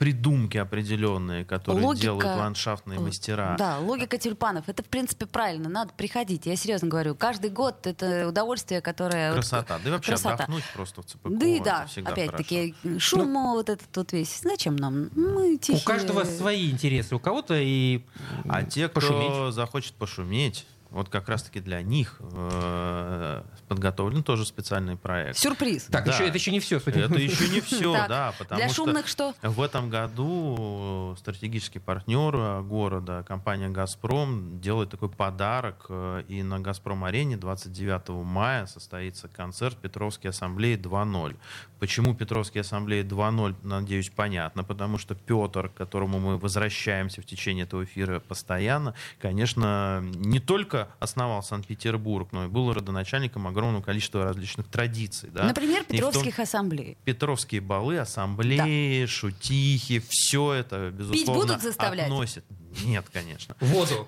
[0.00, 3.54] придумки определенные, которые Логика, делают ландшафтные мастера.
[3.58, 4.66] Да, логика тюльпанов.
[4.66, 5.68] Это, в принципе, правильно.
[5.68, 6.46] Надо приходить.
[6.46, 7.14] Я серьезно говорю.
[7.14, 9.28] Каждый год это удовольствие, которое...
[9.28, 9.78] вот- Красота.
[9.84, 10.34] Да и вообще красота.
[10.36, 11.28] отдохнуть просто в ЦПКО.
[11.28, 14.40] Да и да, опять-таки, шум Ну, вот этот вот весь.
[14.40, 15.10] Зачем нам?
[15.14, 15.82] Мы тихие.
[15.82, 17.14] У каждого свои интересы.
[17.14, 18.02] У кого-то и.
[18.48, 19.54] А те, кто пошуметь.
[19.54, 25.38] захочет пошуметь, вот как раз-таки для них э, подготовлен тоже специальный проект.
[25.38, 25.84] Сюрприз.
[25.84, 26.12] Так, Да.
[26.12, 26.78] еще, это еще не все.
[26.78, 29.34] Это еще не все, Так, да, потому Для что шумных что?
[29.42, 35.86] В этом году стратегический партнер э, города, компания «Газпром», делает такой подарок.
[35.88, 41.36] э, И на «Газпром-арене» 29 мая состоится концерт Петровской ассамблеи 2.0.
[41.78, 44.64] Почему Петровские ассамблеи 2.0, надеюсь, понятно.
[44.64, 50.79] Потому что Петр, к которому мы возвращаемся в течение этого эфира постоянно, конечно, не только
[50.98, 55.30] основал Санкт-Петербург, но и был родоначальником огромного количества различных традиций.
[55.32, 55.44] Да?
[55.44, 56.96] Например, в том- Петровских ассамблей.
[57.04, 62.06] Петровские балы, ассамблеи, шутихи, все это, безусловно, будут заставлять?
[62.06, 62.44] относит.
[62.84, 63.56] Нет, конечно.
[63.60, 64.06] Воду.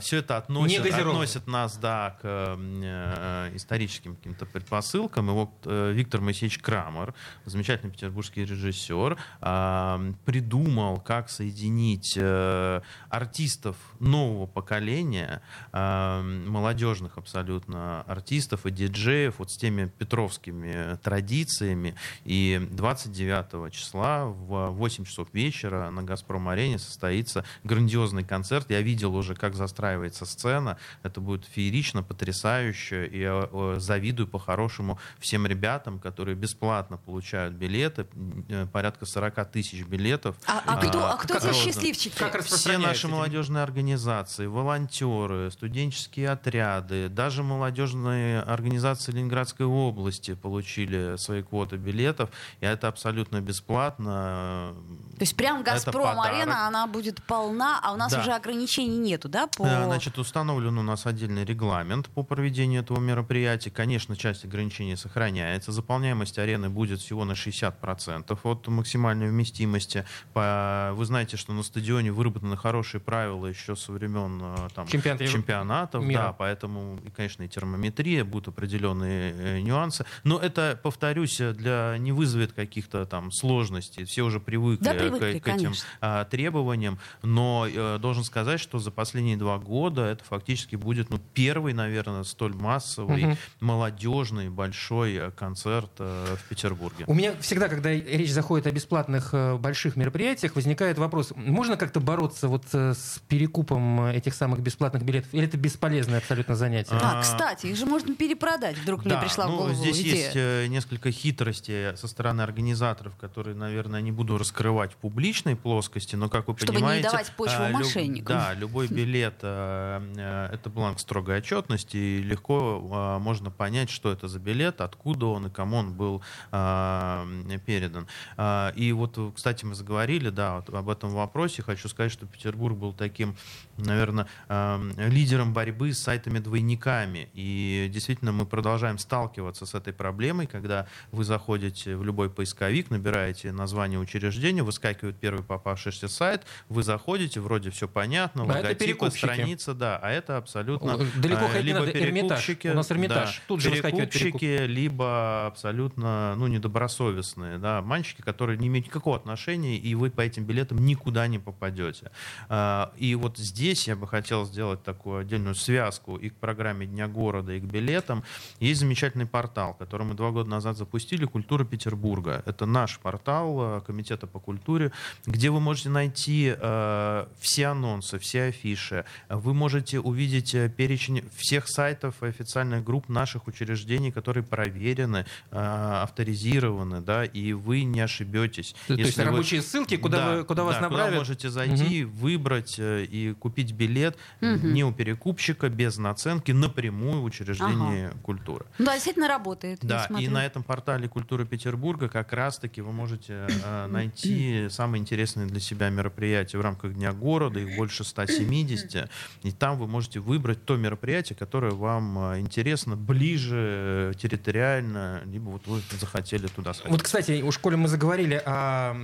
[0.00, 5.30] Все это относит, относит нас, да, к э, историческим каким-то предпосылкам.
[5.30, 13.76] И вот э, Виктор Моисеевич Крамер, замечательный петербургский режиссер, э, придумал, как соединить э, артистов
[14.00, 15.42] нового поколения,
[15.72, 21.94] э, молодежных абсолютно артистов и диджеев, вот с теми петровскими традициями.
[22.24, 28.66] И 29 числа в 8 часов вечера на «Газпром-арене» состоится грандиозный концерт.
[28.70, 30.76] Я видел уже, как застраивается сцена.
[31.02, 33.06] Это будет феерично, потрясающе.
[33.06, 38.06] И я э, завидую по-хорошему всем ребятам, которые бесплатно получают билеты.
[38.48, 40.36] Э, Порядка 40 тысяч билетов.
[40.46, 41.52] А, а кто, а кто как те роздано.
[41.54, 42.16] счастливчики?
[42.18, 51.16] Как Все наши эти- молодежные организации, волонтеры, студенческие отряды, даже молодежные организации Ленинградской области получили
[51.16, 52.30] свои квоты билетов,
[52.60, 54.74] и это абсолютно бесплатно.
[55.18, 58.20] То есть прям Газпром-арена, она будет полна, а у нас Да.
[58.20, 59.46] уже ограничений нету, да?
[59.48, 59.64] По...
[59.66, 63.70] Э, Значит, установлен у нас отдельный регламент по проведению этого мероприятия.
[63.70, 65.72] Конечно, часть ограничений сохраняется.
[65.72, 70.04] Заполняемость арены будет всего на 60% от максимальной вместимости.
[70.34, 75.32] Вы знаете, что на стадионе выработаны хорошие правила еще со времен э, там, Чемпионата Евро-
[75.32, 76.04] чемпионатов.
[76.04, 76.18] мира.
[76.22, 80.04] Да, поэтому, и, конечно, и термометрия, будут определенные э, нюансы.
[80.24, 84.04] Но это, повторюсь, для не вызовет каких-то там сложностей.
[84.04, 85.84] Все уже привыкли, Да, привыкли, к, этим конечно.
[86.00, 91.18] а, требованиям, но э, должен сказать, что за последние два года это фактически будет ну,
[91.34, 93.36] первый, наверное, столь массовый, Мгм.
[93.60, 97.04] молодежный большой э, концерт э, в Петербурге.
[97.06, 102.48] У меня всегда, когда речь заходит о бесплатных больших мероприятиях, возникает вопрос, можно как-то бороться
[102.48, 105.32] вот с перекупом этих самых бесплатных билетов?
[105.32, 106.94] Или это бесполезное абсолютно занятие?
[107.00, 108.76] А, А, кстати, их же можно перепродать.
[108.78, 110.32] Вдруг мне Да, пришла в ну, голову здесь идея.
[110.62, 116.28] есть несколько хитростей со стороны организаторов, которые, наверное, не буду раскрывать в публичной плоскости, но,
[116.28, 117.10] как вы Чтобы не понимаете...
[117.10, 118.36] давать почву люб- мошенникам.
[118.36, 124.28] Да, любой билет э, это бланк строгой отчетности, и легко э, можно понять, что это
[124.28, 128.06] за билет, откуда он и кому он был э, передан.
[128.36, 131.62] А, И вот, кстати, мы заговорили, да, вот об этом вопросе.
[131.62, 133.36] Хочу сказать, что Петербург был таким,
[133.76, 137.28] наверное, эм, лидером борьбы с сайтами-двойниками.
[137.34, 143.52] И действительно мы продолжаем сталкиваться с этой проблемой, когда вы заходите в любой поисковик, набираете
[143.52, 149.74] название учреждения, выскакивает выскакивает первый попавшийся сайт, вы заходите, вроде все понятно, А логотипы, страница,
[149.74, 152.46] да, а это абсолютно далеко не либо надо, Эрмитаж.
[152.46, 153.36] перекупщики, У нас Эрмитаж.
[153.36, 159.76] да, Тут же перекупщики, либо абсолютно, ну, недобросовестные, да, обманщики, которые не имеют никакого отношения,
[159.76, 162.10] и вы по этим билетам никуда не попадете.
[162.48, 167.08] А, И вот здесь я бы хотел сделать такую отдельную связку и к программе Дня
[167.08, 168.24] города, и к билетам.
[168.60, 172.42] Есть замечательный портал, который мы два года назад запустили, «Культура Петербурга».
[172.46, 174.77] Это наш портал э, Комитета по культуре,
[175.26, 179.04] где вы можете найти э, все анонсы, все афиши.
[179.28, 186.02] Вы можете увидеть э, перечень всех сайтов и официальных групп наших учреждений, которые проверены, э,
[186.02, 188.74] авторизированы, да, и вы не ошибетесь.
[188.86, 191.08] То, то есть Если вы- рабочие ссылки, куда, Да, вы, куда вас да, направят.
[191.08, 197.24] Куда можете зайти, выбрать э, и купить билет не у перекупщика, без наценки, напрямую в
[197.24, 198.66] учреждении культуры.
[198.78, 199.78] Ну Да, действительно работает.
[199.82, 205.46] Да, и на этом портале «Культура Петербурга» как раз-таки вы можете э, найти самые интересные
[205.46, 209.08] для себя мероприятия в рамках Дня города, их больше 170,
[209.42, 215.66] и там вы можете выбрать то мероприятие, которое вам э, интересно, ближе территориально, либо вот
[215.66, 216.92] вы захотели туда сходить.
[216.92, 218.94] Вот, кстати, у школе мы заговорили о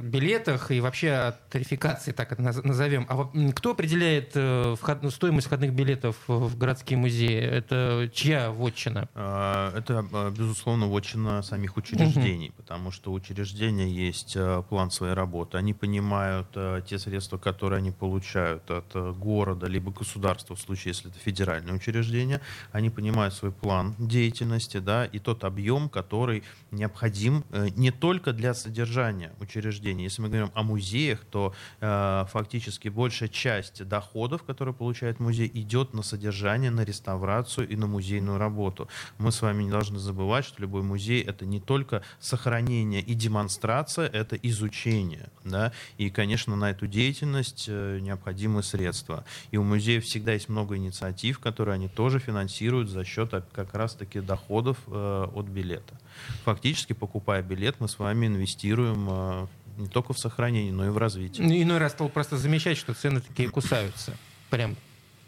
[0.00, 3.06] билетах и вообще о тарификации, так это наз- назовем.
[3.08, 7.38] А кто определяет э, вход- стоимость входных билетов в городские музеи?
[7.38, 9.08] Это чья вотчина?
[9.14, 15.03] А, Это, а, безусловно, вотчина самих учреждений, потому что у учреждения есть а, план своей
[15.12, 15.58] работы.
[15.58, 20.92] Они понимают а, те средства, которые они получают от а, города либо государства, в случае,
[20.92, 22.40] если это федеральное учреждение.
[22.72, 28.54] Они понимают свой план деятельности да, и тот объем, который необходим э, не только для
[28.54, 30.04] содержания учреждения.
[30.04, 35.94] Если мы говорим о музеях, то э, фактически большая часть доходов, которые получает музей, идет
[35.94, 38.88] на содержание, на реставрацию и на музейную работу.
[39.18, 44.06] Мы с вами не должны забывать, что любой музей это не только сохранение и демонстрация,
[44.06, 44.93] это изучение.
[45.44, 45.72] Да?
[45.98, 49.24] И, конечно, на эту деятельность э, необходимы средства.
[49.50, 54.20] И у музеев всегда есть много инициатив, которые они тоже финансируют за счет как раз-таки
[54.20, 55.98] доходов э, от билета.
[56.44, 59.46] Фактически, покупая билет, мы с вами инвестируем э,
[59.78, 61.62] не только в сохранение, но и в развитие.
[61.62, 64.16] Иной раз стал просто замечать, что цены такие кусаются.
[64.50, 64.76] Прям,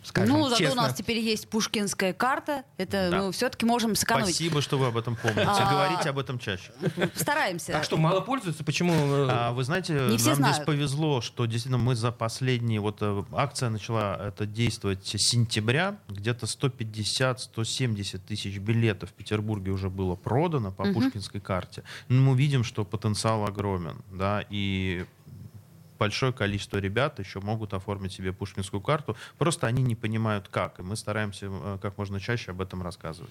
[0.07, 0.83] скажем, ну, зато честно.
[0.83, 2.65] у нас теперь есть пушкинская карта.
[2.77, 3.23] Это Да.
[3.23, 4.35] мы все-таки можем сэкономить.
[4.35, 5.45] Спасибо, что вы об этом помните.
[5.47, 5.71] А.
[5.71, 6.73] Говорите об этом чаще.
[7.15, 7.79] Стараемся.
[7.79, 8.65] А что, мало пользуются?
[8.65, 8.93] Почему?
[8.93, 12.81] э, А, вы знаете, Не все нам здесь повезло, что действительно мы за последние...
[12.81, 15.97] Вот э, акция начала это действовать с сентября.
[16.09, 21.83] Где-то 150-170 тысяч билетов в Петербурге уже было продано по Пушкинской карте.
[22.09, 23.97] Ну, мы видим, что потенциал огромен.
[24.13, 25.05] Да, и
[25.99, 30.83] большое количество ребят еще могут оформить себе пушкинскую карту, просто они не понимают как, и
[30.83, 33.31] мы стараемся э, как можно чаще об этом рассказывать.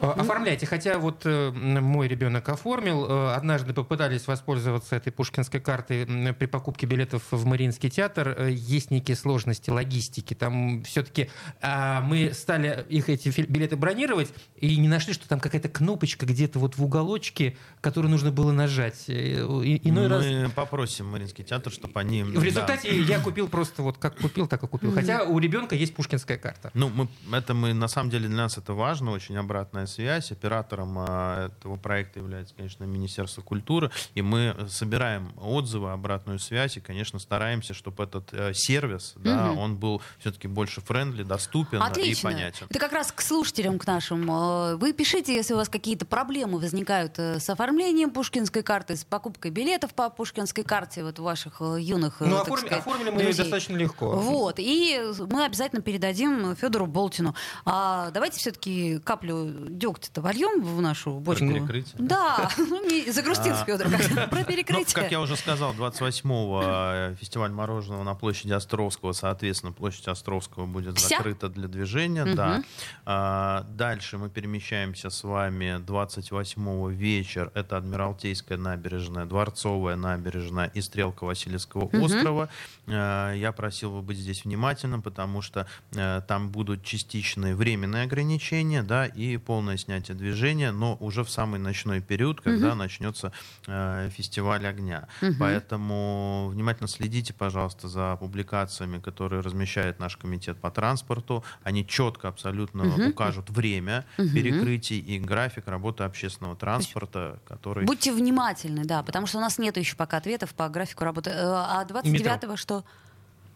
[0.00, 0.66] А, Оформляйте.
[0.66, 3.06] Хотя вот э, мой ребенок оформил.
[3.08, 8.46] Э, Однажды попытались воспользоваться этой пушкинской картой при покупке билетов в Мариинский театр.
[8.48, 10.34] Есть некие сложности логистики.
[10.34, 11.30] Там все-таки
[11.62, 16.76] мы стали их эти билеты бронировать и не нашли, что там какая-то кнопочка где-то вот
[16.76, 19.04] в уголочке, которую нужно было нажать.
[19.08, 20.24] Иной раз...
[20.24, 22.22] мы попросим Мариинский театр, чтобы они...
[22.22, 24.92] В да, результате я купил просто вот как купил, так и купил.
[24.92, 26.70] Хотя у ребенка есть пушкинская карта.
[26.74, 30.32] Ну, мы, это мы, на самом деле, для нас это важно, очень обратная связь.
[30.32, 36.80] Оператором а, этого проекта является, конечно, Министерство культуры, и мы собираем отзывы, обратную связь, и,
[36.80, 42.28] конечно, стараемся, чтобы этот э, сервис, да, он был все-таки больше friendly, доступен Отлично.
[42.28, 42.66] и понятен.
[42.70, 44.30] Это как раз к слушателям, к нашим.
[44.30, 49.04] Э, Вы пишите, если у вас какие-то проблемы возникают э, с оформлением пушкинской карты, с
[49.04, 53.10] покупкой билетов по пушкинской карте вот у ваших э, юных, э, Ну, оформи- сказать, оформили
[53.10, 54.10] мы ее достаточно легко.
[54.16, 57.34] Вот, и мы обязательно передадим Федору Болтину.
[57.64, 61.46] А давайте все-таки каплю дегтя-то вольем в нашу бочку.
[61.48, 61.94] перекрытие?
[61.98, 63.64] Да, ну, не загрустился А.
[63.64, 63.88] Федор
[64.30, 64.94] про Ну, перекрытие.
[64.94, 71.48] как я уже сказал, 28-го фестиваль мороженого на площади Островского, соответственно, площадь Островского будет закрыта
[71.48, 72.24] для движения.
[72.24, 72.62] Да.
[73.04, 77.50] А, дальше мы перемещаемся с вами 28-го вечер.
[77.54, 82.48] Это Адмиралтейская набережная, Дворцовая набережная и Стрелка Васильевского острова.
[82.86, 88.82] А, я просил бы быть здесь внимательным, потому что э, там будут частичные временные ограничения
[88.82, 93.32] да, и полное снятие движения, но уже в самый ночной период, когда начнется
[93.66, 95.08] э, фестиваль огня.
[95.38, 101.44] Поэтому внимательно следите, пожалуйста, за публикациями, которые размещает наш комитет по транспорту.
[101.62, 107.84] Они четко абсолютно укажут время перекрытий и график работы общественного транспорта, который...
[107.84, 111.30] Будьте внимательны, да, потому что у нас нет еще пока ответов по графику работы.
[111.30, 112.84] Э, А 29-го что?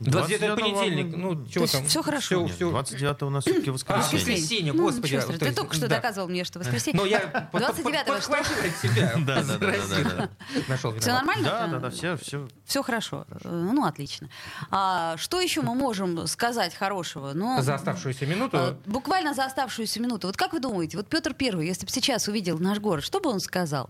[0.01, 1.17] 29 понедельник.
[1.17, 1.87] Ну, То чего там?
[1.87, 2.41] всё хорошо?
[2.43, 4.19] Нет, всё- 29 у нас все-таки А, воскресенье.
[4.19, 5.15] воскресенье, Ну, господи.
[5.15, 5.95] а, Ты есть, только что да.
[5.97, 6.99] доказывал мне, что воскресенье.
[7.01, 7.21] Но я
[7.53, 8.33] под- 29-го что?
[8.33, 9.13] подхватил от себя.
[9.25, 10.29] Да, да, да.
[10.67, 11.45] Нашел Все нормально?
[11.45, 12.49] Да, да, да, все, все.
[12.65, 13.27] Все хорошо.
[13.45, 14.29] Ну, отлично.
[14.73, 17.31] А, что еще мы можем сказать хорошего?
[17.33, 18.57] Ну, За оставшуюся минуту.
[18.57, 20.27] э, Буквально за оставшуюся минуту.
[20.27, 23.31] Вот как вы думаете, вот Петр Первый, если бы сейчас увидел наш город, что бы
[23.31, 23.89] он сказал?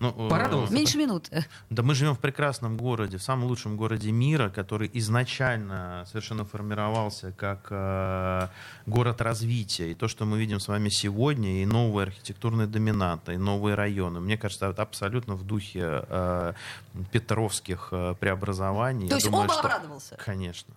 [0.00, 0.72] Ну, э, Порадовался?
[0.72, 1.44] Меньше минуты.
[1.68, 7.32] Да мы живем в прекрасном городе, в самом лучшем городе мира, который изначально совершенно формировался
[7.32, 8.48] как э,
[8.86, 9.90] город развития.
[9.90, 14.20] И то, что мы видим с вами сегодня, и новые архитектурные доминанты, и новые районы,
[14.20, 16.52] мне кажется, это абсолютно в духе э,
[17.12, 19.06] петровских э, преобразований.
[19.08, 20.16] То Я есть думаю, он бы что- обрадовался?
[20.16, 20.74] Конечно.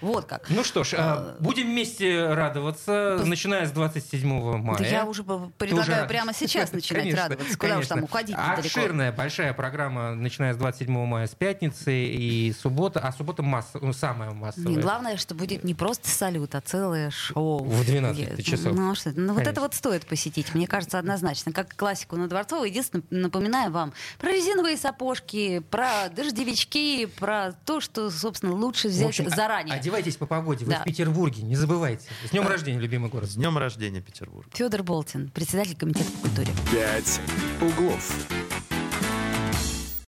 [0.00, 0.48] Вот как.
[0.48, 4.78] Ну что ж, а, будем вместе радоваться, начиная с 27 мая.
[4.78, 7.58] Да я уже предлагаю уже- прямо сейчас начинать Конечно, радоваться.
[7.58, 8.04] Куда уж там конечно.
[8.04, 8.60] уходить недалеко.
[8.60, 13.00] Обширная, большая программа, начиная с 27 мая, с пятницы и суббота.
[13.00, 14.68] А суббота масса, ну, самая массовая.
[14.74, 17.62] Не, главное, что будет не просто салют, а целое шоу.
[17.64, 18.72] В 12 Где- часов.
[18.74, 19.50] Ну, что, ну вот Конечно.
[19.50, 21.52] это вот стоит посетить, мне кажется, однозначно.
[21.52, 22.70] Как классику на Дворцовой.
[22.70, 29.26] Единственное, напоминаю вам про резиновые сапожки, про дождевички, про то, что, собственно, лучше взять общем,
[29.26, 29.74] о- заранее.
[29.90, 30.64] Одевайтесь по погоде.
[30.64, 30.80] Вы Да.
[30.82, 32.06] в Петербурге, не забывайте.
[32.24, 33.28] С днем рождения, любимый город.
[33.28, 34.46] С днем рождения, Петербург.
[34.54, 36.52] Федор Болтин, председатель комитета по культуре.
[36.70, 37.20] «Пять
[37.60, 38.08] углов».